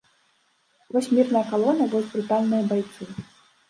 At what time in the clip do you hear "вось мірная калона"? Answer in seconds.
0.95-1.83